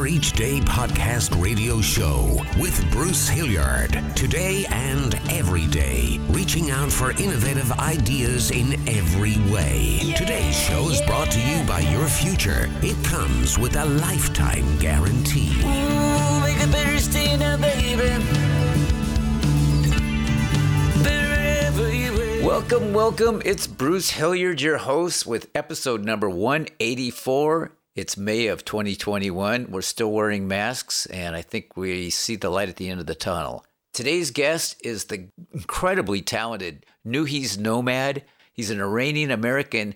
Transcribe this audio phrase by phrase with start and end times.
[0.00, 4.02] Better Each Day podcast radio show with Bruce Hilliard.
[4.16, 10.14] Today and every day, reaching out for innovative ideas in every way.
[10.16, 12.70] Today's show is brought to you by your future.
[12.80, 15.52] It comes with a lifetime guarantee.
[15.60, 18.08] Ooh, make a better stay now, baby.
[21.04, 22.42] Better every way.
[22.42, 23.42] Welcome, welcome.
[23.44, 27.72] It's Bruce Hilliard, your host, with episode number 184.
[28.00, 29.66] It's May of 2021.
[29.70, 33.04] We're still wearing masks, and I think we see the light at the end of
[33.04, 33.66] the tunnel.
[33.92, 38.24] Today's guest is the incredibly talented Nuhi's Nomad.
[38.54, 39.94] He's an Iranian American,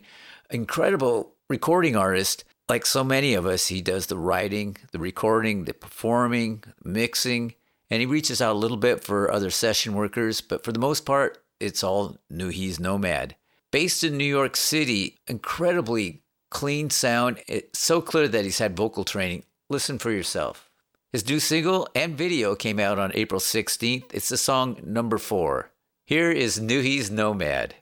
[0.51, 2.45] incredible recording artist.
[2.69, 7.55] Like so many of us, he does the writing, the recording, the performing, mixing,
[7.89, 11.07] and he reaches out a little bit for other session workers, but for the most
[11.07, 13.35] part, it's all Nuhi's Nomad.
[13.71, 16.21] Based in New York City, incredibly
[16.55, 17.43] clean sound.
[17.49, 19.43] It's so clear that he's had vocal training.
[19.69, 20.71] Listen for yourself.
[21.13, 24.15] His new single and video came out on April 16th.
[24.15, 25.73] It's the song number four.
[26.07, 27.75] Here is Nuhi's Nomad.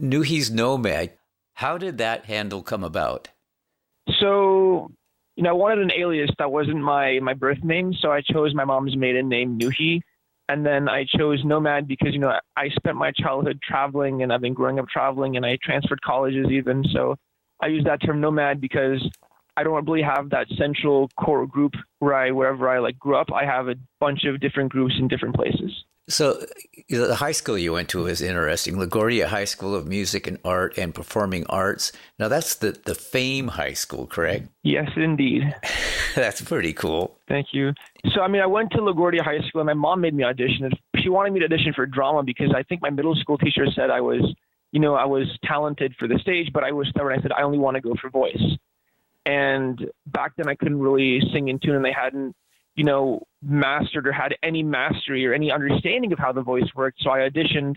[0.00, 1.10] Nuhi's Nomad.
[1.54, 3.28] How did that handle come about?
[4.20, 4.90] So,
[5.36, 8.54] you know, I wanted an alias that wasn't my my birth name, so I chose
[8.54, 10.00] my mom's maiden name, Nuhi.
[10.48, 14.40] And then I chose Nomad because, you know, I spent my childhood traveling and I've
[14.40, 16.84] been growing up traveling and I transferred colleges even.
[16.92, 17.16] So
[17.62, 19.06] I use that term Nomad because
[19.56, 23.32] I don't really have that central core group where I, wherever I like grew up,
[23.32, 25.84] I have a bunch of different groups in different places.
[26.08, 26.44] So,
[26.88, 28.74] the high school you went to was interesting.
[28.74, 31.92] LaGuardia High School of Music and Art and Performing Arts.
[32.18, 34.48] Now, that's the, the Fame High School, correct?
[34.64, 35.54] Yes, indeed.
[36.16, 37.16] that's pretty cool.
[37.28, 37.74] Thank you.
[38.12, 40.72] So, I mean, I went to LaGuardia High School and my mom made me audition.
[40.98, 43.90] She wanted me to audition for drama because I think my middle school teacher said
[43.90, 44.34] I was,
[44.72, 47.18] you know, I was talented for the stage, but I was stubborn.
[47.18, 48.42] I said, I only want to go for voice.
[49.26, 52.34] And back then I couldn't really sing in tune and they hadn't,
[52.74, 57.02] you know, mastered or had any mastery or any understanding of how the voice worked.
[57.02, 57.76] So I auditioned.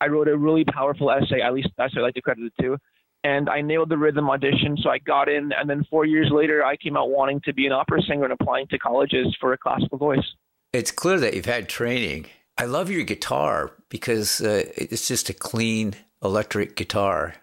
[0.00, 2.62] I wrote a really powerful essay, at least that's what I like to credit it
[2.62, 2.76] to.
[3.24, 5.52] And I nailed the rhythm audition, so I got in.
[5.52, 8.32] And then four years later, I came out wanting to be an opera singer and
[8.32, 10.26] applying to colleges for a classical voice.
[10.72, 12.26] It's clear that you've had training.
[12.58, 17.34] I love your guitar because uh, it's just a clean electric guitar.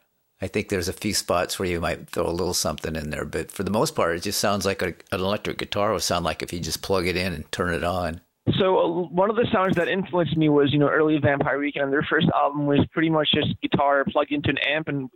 [0.41, 3.25] I think there's a few spots where you might throw a little something in there,
[3.25, 6.23] but for the most part, it just sounds like a, an electric guitar would sound
[6.23, 8.21] like if you just plug it in and turn it on.
[8.57, 11.91] So uh, one of the sounds that influenced me was, you know, early Vampire Weekend.
[11.91, 15.09] Their first album was pretty much just guitar plugged into an amp and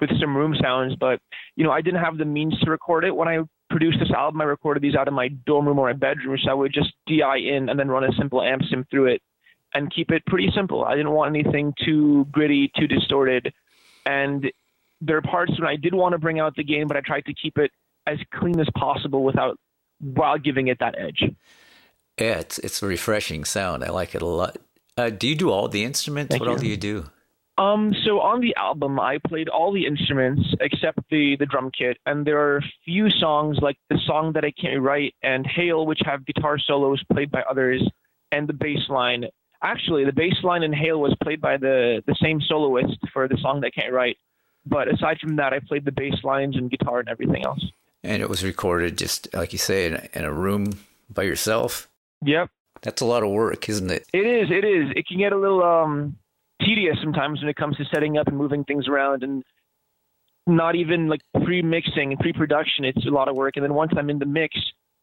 [0.00, 0.94] with some room sounds.
[0.98, 1.20] But
[1.56, 3.14] you know, I didn't have the means to record it.
[3.14, 3.38] When I
[3.70, 6.38] produced this album, I recorded these out of my dorm room or my bedroom.
[6.42, 9.22] So I would just DI in and then run a simple amp sim through it
[9.74, 10.84] and keep it pretty simple.
[10.84, 13.52] I didn't want anything too gritty, too distorted.
[14.06, 14.50] And
[15.00, 17.24] there are parts when I did want to bring out the game, but I tried
[17.26, 17.70] to keep it
[18.06, 19.58] as clean as possible without
[20.00, 21.22] while giving it that edge.
[22.18, 23.84] Yeah, it's it's a refreshing sound.
[23.84, 24.56] I like it a lot.
[24.96, 26.30] Uh, do you do all the instruments?
[26.30, 27.08] Thank what all do you do?
[27.58, 31.98] Um, so on the album, I played all the instruments except the the drum kit,
[32.06, 35.84] and there are a few songs like the song that I can't write and Hail,
[35.86, 37.82] which have guitar solos played by others,
[38.32, 39.24] and the bass line.
[39.62, 43.36] Actually, the bass line in Hail was played by the the same soloist for the
[43.38, 44.16] song that I can't write.
[44.66, 47.64] But aside from that, I played the bass lines and guitar and everything else.
[48.04, 50.78] And it was recorded just like you say in a, in a room
[51.10, 51.88] by yourself.
[52.24, 52.50] Yep,
[52.82, 54.06] That's a lot of work, isn't it?
[54.12, 54.50] it is.
[54.50, 54.90] It is.
[54.94, 56.16] It can get a little um
[56.62, 59.44] tedious sometimes when it comes to setting up and moving things around and
[60.46, 64.10] not even like pre-mixing and pre-production it's a lot of work and then once i'm
[64.10, 64.58] in the mix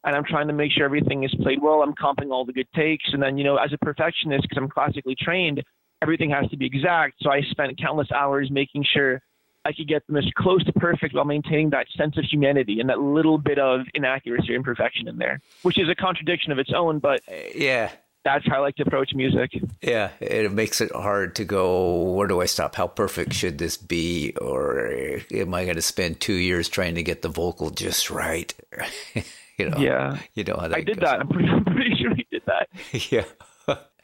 [0.06, 2.68] and i'm trying to make sure everything is played well i'm comping all the good
[2.74, 5.62] takes and then you know as a perfectionist because i'm classically trained
[6.02, 9.20] everything has to be exact so i spent countless hours making sure
[9.64, 12.88] i could get them as close to perfect while maintaining that sense of humanity and
[12.88, 16.70] that little bit of inaccuracy or imperfection in there which is a contradiction of its
[16.74, 17.90] own but uh, Yeah,
[18.24, 19.50] that's how i like to approach music
[19.82, 20.10] yeah.
[20.20, 22.02] It makes it hard to go.
[22.14, 22.74] Where do I stop?
[22.74, 24.34] How perfect should this be?
[24.40, 28.52] Or am I going to spend two years trying to get the vocal just right?
[29.58, 29.78] you know.
[29.78, 31.08] yeah You know how that i did goes.
[31.08, 32.68] that i'm pretty, I'm pretty sure he did that
[33.12, 33.24] yeah.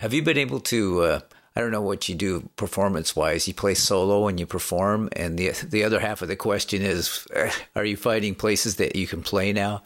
[0.00, 1.02] Have you been able to?
[1.02, 1.20] Uh,
[1.54, 3.46] I don't know what you do performance wise.
[3.46, 7.24] You play solo and you perform, and the the other half of the question is,
[7.76, 9.82] are you finding places that you can play now?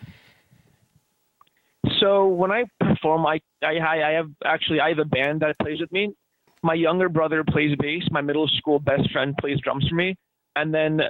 [2.00, 5.80] So when I perform, I, I I have actually I have a band that plays
[5.80, 6.14] with me.
[6.62, 8.02] My younger brother plays bass.
[8.10, 10.16] My middle school best friend plays drums for me,
[10.56, 11.00] and then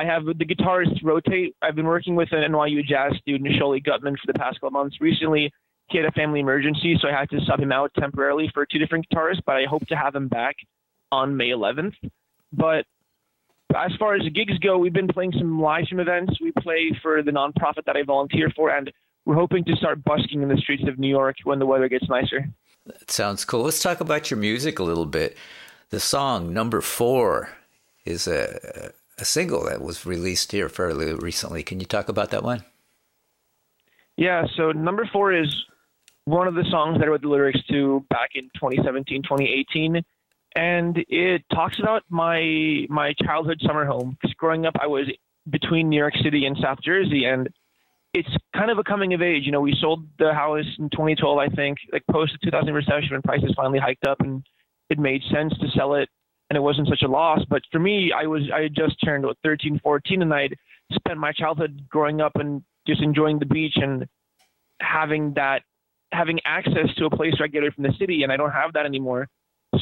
[0.00, 1.54] I have the guitarists rotate.
[1.60, 4.98] I've been working with an NYU jazz student, Sholly Gutman, for the past couple months.
[4.98, 5.52] Recently,
[5.90, 8.78] he had a family emergency, so I had to sub him out temporarily for two
[8.78, 9.42] different guitarists.
[9.44, 10.56] But I hope to have him back
[11.12, 11.92] on May 11th.
[12.50, 12.86] But
[13.76, 16.40] as far as gigs go, we've been playing some live stream events.
[16.40, 18.90] We play for the nonprofit that I volunteer for, and
[19.26, 22.08] we're hoping to start busking in the streets of New York when the weather gets
[22.08, 22.48] nicer.
[22.86, 23.64] That sounds cool.
[23.64, 25.36] Let's talk about your music a little bit.
[25.90, 27.50] The song number four
[28.06, 31.62] is a, a single that was released here fairly recently.
[31.62, 32.64] Can you talk about that one?
[34.16, 35.64] Yeah, so number four is
[36.24, 40.02] one of the songs that I wrote the lyrics to back in 2017, 2018.
[40.56, 44.16] And it talks about my my childhood summer home.
[44.20, 45.06] Because growing up, I was
[45.48, 47.48] between New York City and South Jersey, and
[48.12, 49.44] it's kind of a coming of age.
[49.46, 53.10] You know, we sold the house in 2012, I think, like post the 2000 recession
[53.12, 54.44] when prices finally hiked up, and
[54.90, 56.08] it made sense to sell it,
[56.50, 57.40] and it wasn't such a loss.
[57.48, 60.56] But for me, I was I just turned what, 13, 14, and I'd
[60.92, 64.06] spent my childhood growing up and just enjoying the beach and
[64.80, 65.62] having that
[66.12, 69.28] having access to a place away from the city, and I don't have that anymore.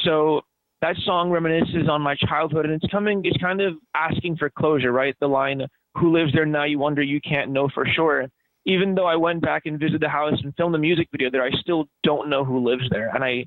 [0.03, 0.43] So
[0.83, 3.23] that song reminisces on my childhood, and it's coming.
[3.25, 5.17] It's kind of asking for closure, right?
[5.21, 5.67] The line
[5.97, 8.27] who lives there now, you wonder, you can't know for sure.
[8.67, 11.43] Even though I went back and visited the house and filmed the music video there,
[11.43, 13.09] I still don't know who lives there.
[13.15, 13.47] And I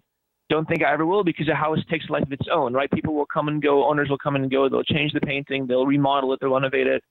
[0.51, 2.92] don't think I ever will because a house takes a life of its own, right?
[2.92, 5.86] People will come and go, owners will come and go, they'll change the painting, they'll
[5.86, 7.01] remodel it, they'll renovate it.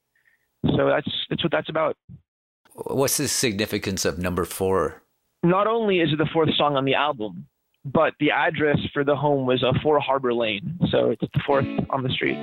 [0.77, 1.97] So that's that's what that's about.
[2.75, 5.03] What's the significance of number four?
[5.43, 7.47] Not only is it the fourth song on the album,
[7.85, 10.79] but the address for the home was uh, a Four Harbor Lane.
[10.91, 12.37] So it's the fourth on the street.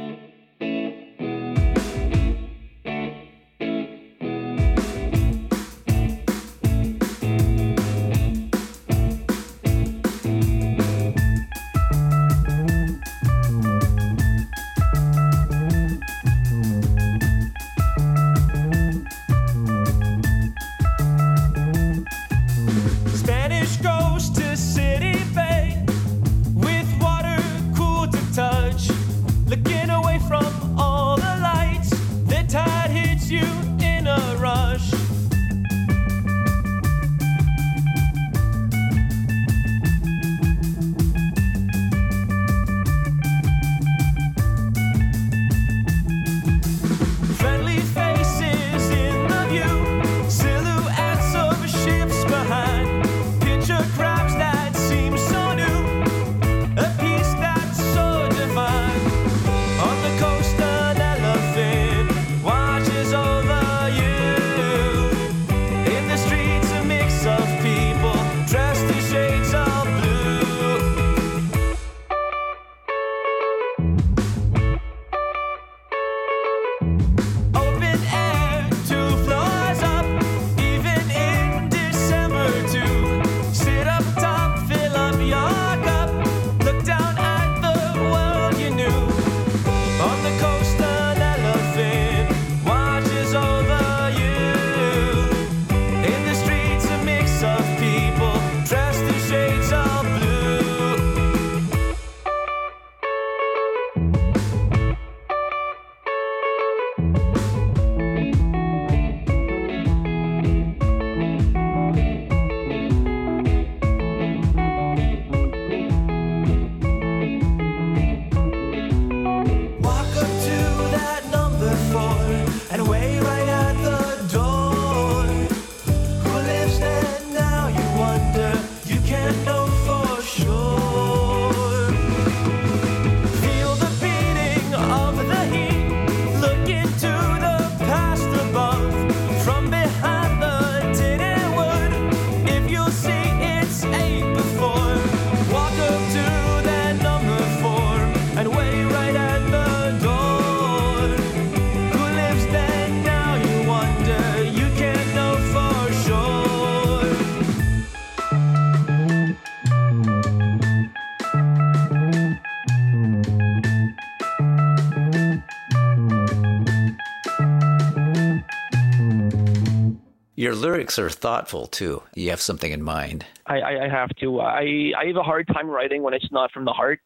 [170.57, 172.03] Lyrics are thoughtful too.
[172.15, 173.25] You have something in mind.
[173.45, 174.39] I, I, I have to.
[174.39, 176.99] I, I have a hard time writing when it's not from the heart.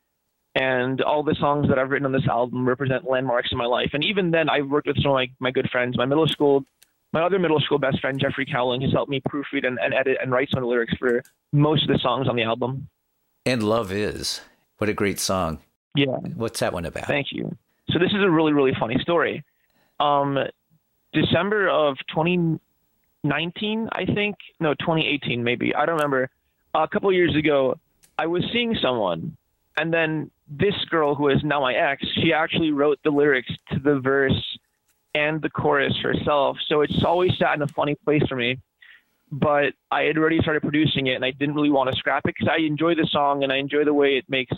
[0.54, 3.92] And all the songs that I've written on this album represent landmarks in my life.
[3.94, 5.98] And even then, I've worked with some of my, my good friends.
[5.98, 6.66] My middle school,
[7.14, 10.18] my other middle school best friend, Jeffrey Cowling, has helped me proofread and, and edit
[10.22, 12.90] and write some of the lyrics for most of the songs on the album.
[13.46, 14.42] And Love Is.
[14.78, 15.60] What a great song.
[15.96, 16.18] Yeah.
[16.36, 17.08] What's that one about?
[17.08, 17.56] Thank you.
[17.92, 19.44] So this is a really, really funny story.
[20.00, 20.38] Um,
[21.14, 21.98] December of
[23.24, 25.74] 2019, I think, no, 2018 maybe.
[25.76, 26.30] I don't remember.
[26.74, 27.78] A couple years ago,
[28.18, 29.38] I was seeing someone,
[29.78, 33.80] and then this girl who is now my ex, she actually wrote the lyrics to
[33.80, 34.58] the verse
[35.14, 36.58] and the chorus herself.
[36.68, 38.58] So it's always sat in a funny place for me.
[39.32, 42.36] but I had already started producing it and I didn't really want to scrap it
[42.38, 44.56] because I enjoy the song and I enjoy the way it makes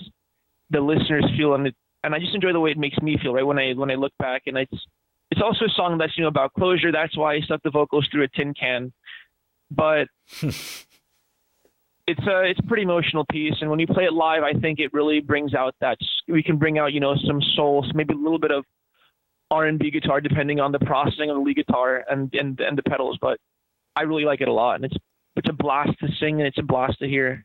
[0.72, 3.34] the listeners feel and it, and I just enjoy the way it makes me feel
[3.34, 4.88] right when I when I look back and it's
[5.34, 6.92] it's also a song that's you know about closure.
[6.92, 8.94] That's why I stuck the vocals through a tin can.
[9.72, 10.08] But
[10.42, 10.54] it's
[12.08, 13.56] a it's a pretty emotional piece.
[13.60, 15.98] And when you play it live I think it really brings out that
[16.28, 18.64] we can bring out you know some soul maybe a little bit of
[19.50, 23.18] R&B guitar depending on the processing of the lead guitar and and and the pedals.
[23.20, 23.40] But
[23.96, 24.76] I really like it a lot.
[24.76, 24.98] And it's
[25.36, 27.44] it's a blast to sing and it's a blast to hear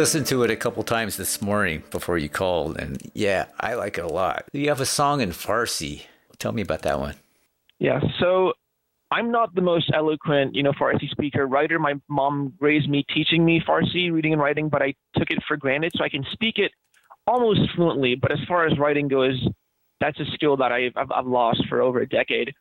[0.00, 3.98] listened to it a couple times this morning before you called, and yeah, I like
[3.98, 4.46] it a lot.
[4.50, 6.04] You have a song in Farsi.
[6.38, 7.16] Tell me about that one.
[7.78, 8.54] Yeah, so
[9.10, 11.78] I'm not the most eloquent, you know, Farsi speaker writer.
[11.78, 15.58] My mom raised me teaching me Farsi, reading and writing, but I took it for
[15.58, 16.72] granted, so I can speak it
[17.26, 18.14] almost fluently.
[18.14, 19.38] But as far as writing goes,
[20.00, 22.54] that's a skill that I've, I've, I've lost for over a decade.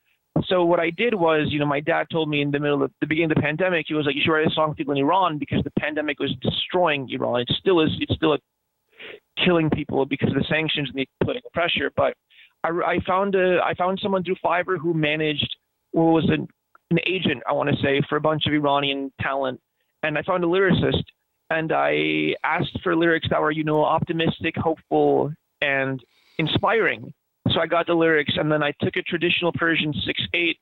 [0.50, 2.92] So what I did was, you know, my dad told me in the middle of
[3.02, 4.94] the beginning of the pandemic, he was like, you should write a song for people
[4.94, 7.42] in Iran because the pandemic was destroying Iran.
[7.42, 7.90] It still is.
[8.00, 8.36] It's still
[9.44, 11.92] killing people because of the sanctions and the political pressure.
[11.96, 12.16] But
[12.64, 15.56] I, I found a, I found someone through Fiverr who managed,
[15.94, 16.48] or was an,
[16.90, 19.62] an agent, I want to say, for a bunch of Iranian talent,
[20.02, 21.04] and I found a lyricist,
[21.50, 26.04] and I asked for lyrics that were, you know, optimistic, hopeful, and
[26.38, 27.14] inspiring.
[27.54, 30.58] So I got the lyrics, and then I took a traditional Persian six eight,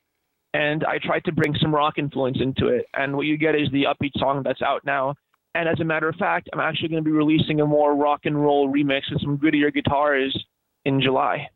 [0.54, 2.86] and I tried to bring some rock influence into it.
[2.94, 5.16] And what you get is the upbeat song that's out now.
[5.56, 8.22] And as a matter of fact, I'm actually going to be releasing a more rock
[8.26, 10.38] and roll remix with some grittier guitars
[10.86, 11.50] in July.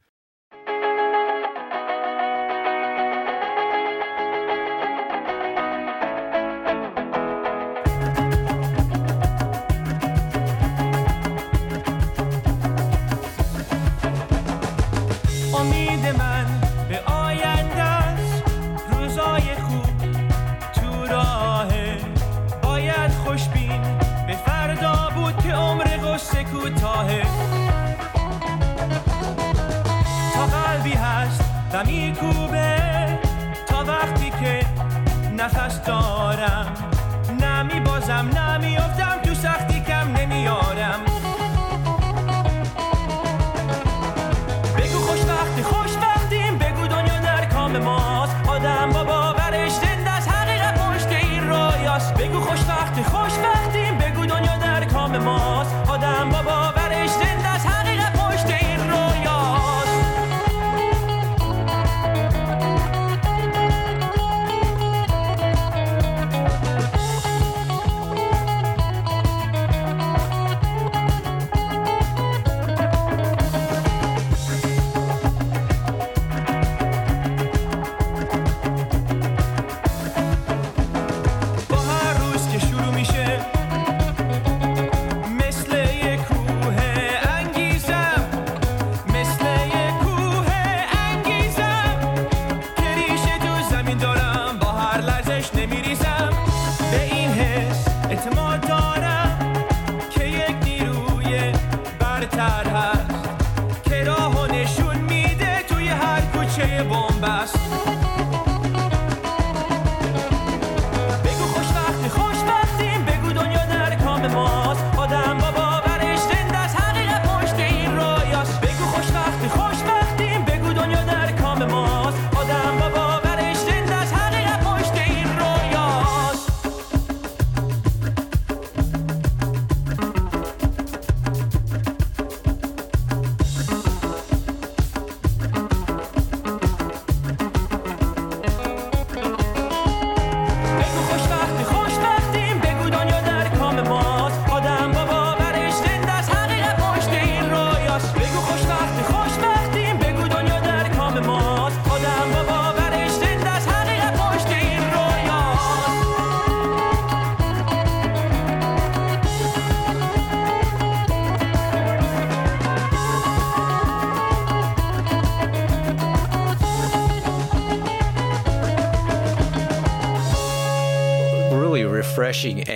[102.31, 102.90] Chadha.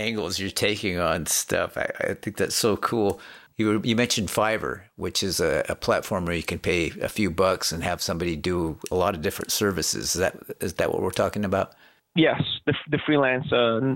[0.06, 1.78] Angles you're taking on stuff.
[1.78, 3.20] I, I think that's so cool.
[3.58, 7.30] You you mentioned Fiverr, which is a, a platform where you can pay a few
[7.32, 10.13] bucks and have somebody do a lot of different services.
[10.15, 11.74] Is that is that what we're talking about?
[12.15, 13.96] Yes, the the freelance uh,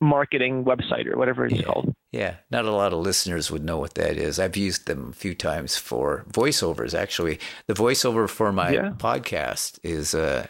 [0.00, 1.92] marketing website or whatever it's called.
[2.12, 4.38] Yeah, not a lot of listeners would know what that is.
[4.40, 6.98] I've used them a few times for voiceovers.
[6.98, 8.92] Actually, the voiceover for my Yeah.
[8.96, 10.46] podcast is, uh,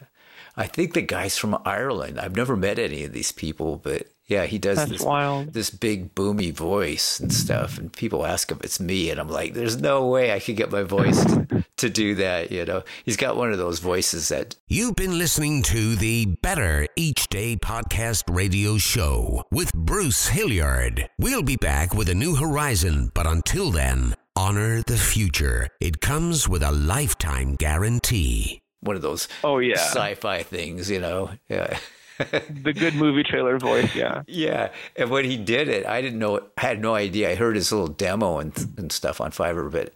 [0.56, 2.20] I think the guy's from Ireland.
[2.20, 5.52] I've never met any of these people, but yeah, he does That's this wild.
[5.54, 7.78] this big boomy voice and stuff.
[7.78, 10.70] And people ask if it's me, and I'm like, there's no way I could get
[10.70, 12.52] my voice to, to do that.
[12.52, 16.86] You know, he's got one of those voices that You've been listening to the Better
[16.94, 21.08] Each Day podcast radio show with Bruce Hilliard.
[21.18, 25.68] We'll be back with a new horizon, but until then, honor the future.
[25.80, 28.60] It comes with a lifetime guarantee.
[28.80, 30.90] one of those Oh yeah, sci-fi things.
[30.90, 31.78] You know, yeah.
[32.62, 33.94] the good movie trailer voice.
[33.94, 34.22] Yeah.
[34.26, 36.40] Yeah, and when he did it, I didn't know.
[36.56, 37.30] I had no idea.
[37.30, 39.92] I heard his little demo and and stuff on Fiverr, but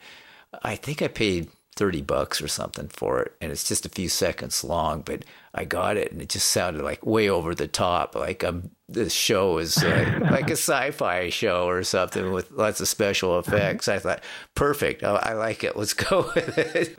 [0.63, 4.09] I think I paid thirty bucks or something for it, and it's just a few
[4.09, 5.03] seconds long.
[5.03, 8.15] But I got it, and it just sounded like way over the top.
[8.15, 12.89] Like um, this show is uh, like a sci-fi show or something with lots of
[12.89, 13.89] special effects.
[13.89, 14.23] I thought,
[14.55, 15.03] perfect.
[15.03, 15.77] I, I like it.
[15.77, 16.99] Let's go with it.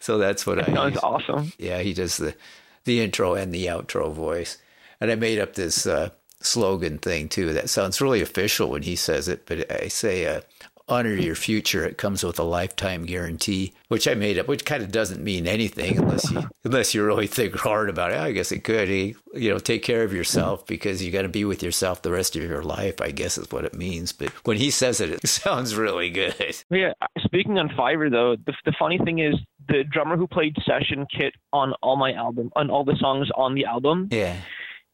[0.00, 0.72] so that's what I.
[0.74, 1.04] Sounds used.
[1.04, 1.52] awesome.
[1.58, 2.34] Yeah, he does the
[2.84, 4.58] the intro and the outro voice.
[5.00, 6.10] And I made up this uh,
[6.40, 10.40] slogan thing too that sounds really official when he says it, but I say uh,
[10.88, 11.84] honor your future.
[11.84, 15.46] It comes with a lifetime guarantee, which I made up, which kind of doesn't mean
[15.46, 18.18] anything unless you unless you really think hard about it.
[18.18, 18.88] I guess it could.
[18.88, 22.36] You know, take care of yourself because you got to be with yourself the rest
[22.36, 23.00] of your life.
[23.00, 24.12] I guess is what it means.
[24.12, 26.56] But when he says it, it sounds really good.
[26.70, 29.34] Yeah, speaking on Fiverr though, the the funny thing is
[29.68, 33.54] the drummer who played session kit on all my album, on all the songs on
[33.54, 34.36] the album, Yeah.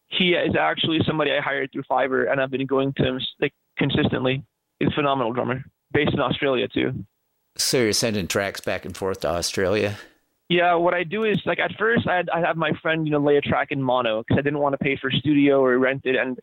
[0.08, 3.52] he is actually somebody I hired through Fiverr, and I've been going to him like
[3.78, 4.42] consistently.
[4.80, 7.04] He's a phenomenal drummer, based in Australia too.
[7.56, 9.96] So you're sending tracks back and forth to Australia.
[10.48, 13.18] Yeah, what I do is like at first I'd, I'd have my friend you know
[13.18, 16.02] lay a track in mono because I didn't want to pay for studio or rent
[16.04, 16.38] it, and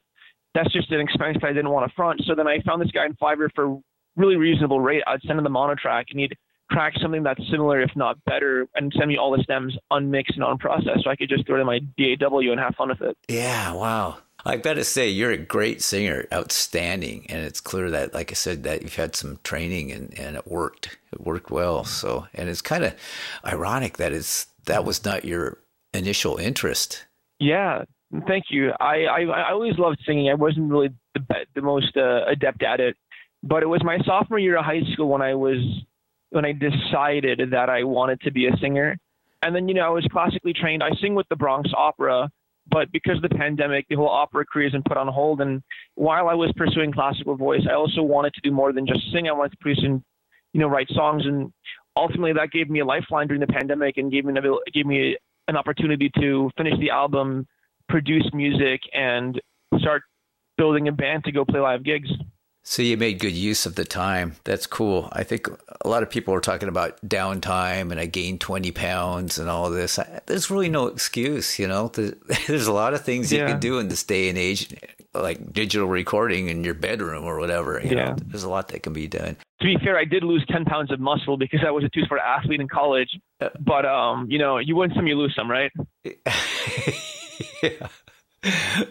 [0.55, 2.21] that's just an expense that I didn't want to front.
[2.25, 3.79] So then I found this guy in Fiverr for
[4.15, 5.03] really reasonable rate.
[5.07, 6.35] I'd send him the mono track, and he'd
[6.71, 10.43] crack something that's similar, if not better, and send me all the stems unmixed and
[10.43, 13.17] unprocessed, so I could just throw it in my DAW and have fun with it.
[13.27, 14.17] Yeah, wow.
[14.43, 18.63] I gotta say, you're a great singer, outstanding, and it's clear that, like I said,
[18.63, 20.97] that you've had some training and, and it worked.
[21.12, 21.84] It worked well.
[21.84, 22.95] So, and it's kind of
[23.45, 25.60] ironic that it's that was not your
[25.93, 27.05] initial interest.
[27.39, 27.84] Yeah,
[28.27, 28.71] thank you.
[28.79, 30.29] I I, I always loved singing.
[30.29, 31.21] I wasn't really the
[31.53, 32.97] the most uh, adept at it,
[33.43, 35.60] but it was my sophomore year of high school when I was
[36.31, 38.97] when I decided that I wanted to be a singer.
[39.43, 40.83] And then you know I was classically trained.
[40.83, 42.29] I sing with the Bronx Opera,
[42.69, 45.41] but because of the pandemic, the whole opera career has been put on hold.
[45.41, 45.61] And
[45.95, 49.27] while I was pursuing classical voice, I also wanted to do more than just sing.
[49.27, 50.01] I wanted to produce and
[50.53, 51.51] you know write songs, and
[51.95, 55.17] ultimately that gave me a lifeline during the pandemic and gave me an, gave me
[55.47, 57.47] an opportunity to finish the album,
[57.89, 59.41] produce music, and
[59.79, 60.03] start
[60.57, 62.09] building a band to go play live gigs.
[62.63, 64.36] So you made good use of the time.
[64.43, 65.10] That's cool.
[65.12, 65.47] I think
[65.84, 69.71] a lot of people are talking about downtime and I gained 20 pounds and all
[69.71, 69.97] this.
[70.28, 71.88] There's really no excuse, you know.
[72.47, 73.47] There's, a lot of things you Yeah.
[73.47, 74.67] can do in this day and age,
[75.15, 77.82] like digital recording in your bedroom or whatever.
[77.84, 78.12] You Yeah.
[78.12, 79.38] know, there's a lot that can be done.
[79.60, 82.04] to be fair, I did lose 10 pounds of muscle because I was a two
[82.04, 83.10] sport athlete in college.
[83.60, 85.71] But, um, you know, you win some, you lose some, right?
[87.63, 87.88] yeah.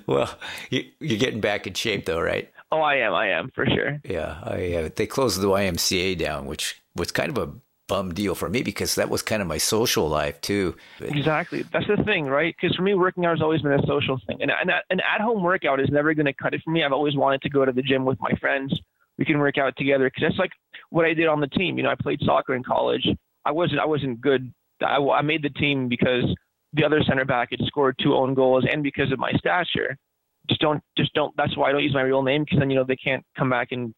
[0.07, 0.37] Well,
[0.71, 2.51] you, you're getting back in shape though, right?
[2.73, 3.15] Oh, I am.
[3.15, 4.01] I am for sure.
[4.05, 7.53] Yeah, I, uh, they closed the YMCA down, which was kind of a
[7.89, 10.77] bum deal for me because that was kind of my social life too.
[11.01, 11.63] Exactly.
[11.73, 12.55] That's the thing, right?
[12.59, 14.41] Because for me, working out has always been a social thing.
[14.41, 16.85] And, and an at home workout is never going to cut it for me.
[16.85, 18.73] I've always wanted to go to the gym with my friends.
[19.19, 20.53] We can work out together because that's like
[20.91, 21.77] what I did on the team.
[21.77, 23.07] You know, I played soccer in college.
[23.45, 24.53] I wasn't I wasn't good.
[24.81, 26.25] I, I made the team because
[26.73, 29.97] the other center back had scored two own goals and because of my stature.
[30.51, 31.33] Just don't just don't.
[31.37, 33.49] That's why I don't use my real name because then you know they can't come
[33.49, 33.95] back and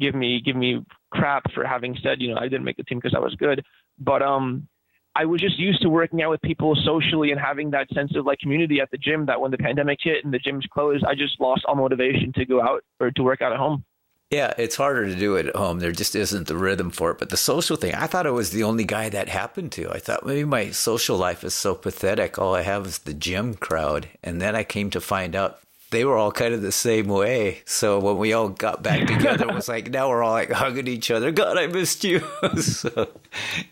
[0.00, 2.98] give me give me crap for having said you know I didn't make the team
[2.98, 3.62] because I was good.
[3.98, 4.66] But um,
[5.14, 8.24] I was just used to working out with people socially and having that sense of
[8.24, 9.26] like community at the gym.
[9.26, 12.46] That when the pandemic hit and the gyms closed, I just lost all motivation to
[12.46, 13.84] go out or to work out at home.
[14.30, 15.80] Yeah, it's harder to do it at home.
[15.80, 17.18] There just isn't the rhythm for it.
[17.18, 19.90] But the social thing, I thought I was the only guy that happened to.
[19.90, 22.38] I thought maybe my social life is so pathetic.
[22.38, 24.08] All I have is the gym crowd.
[24.22, 25.58] And then I came to find out
[25.90, 27.62] they were all kind of the same way.
[27.66, 30.86] So when we all got back together, it was like now we're all like hugging
[30.86, 31.30] each other.
[31.30, 32.20] God, I missed you.
[32.60, 33.08] so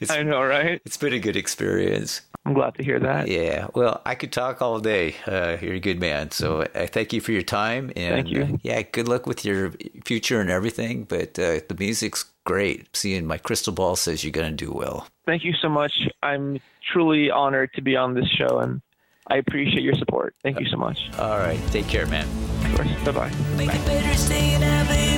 [0.00, 0.80] it's, I know, right?
[0.84, 2.22] it's been a good experience.
[2.44, 3.28] I'm glad to hear that.
[3.28, 5.14] Yeah, well, I could talk all day.
[5.26, 7.92] Uh, you're a good man, so I thank you for your time.
[7.94, 8.42] And Thank you.
[8.42, 9.72] uh, yeah, good luck with your
[10.06, 11.04] future and everything.
[11.04, 12.96] But uh, the music's great.
[12.96, 15.06] Seeing my crystal ball says you're gonna do well.
[15.26, 15.92] Thank you so much.
[16.22, 16.58] I'm
[16.90, 18.80] truly honored to be on this show, and
[19.28, 20.34] I appreciate your support.
[20.42, 21.10] Thank you so much.
[21.18, 22.26] All right, take care, man.
[22.64, 23.04] Of course.
[23.04, 25.17] Bye bye.